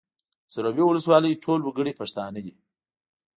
[0.47, 2.53] د سروبي ولسوالۍ ټول وګړي پښتانه دي